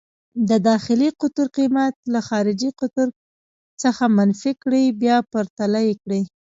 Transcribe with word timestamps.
د 0.49 0.51
داخلي 0.69 1.09
قطر 1.21 1.47
قېمت 1.57 1.95
له 2.13 2.19
خارجي 2.29 2.69
قطر 2.81 3.07
څخه 3.81 4.03
منفي 4.17 4.53
کړئ، 4.63 4.85
بیا 5.01 5.17
پرتله 5.33 5.79
یې 5.87 5.93
کړئ. 6.03 6.21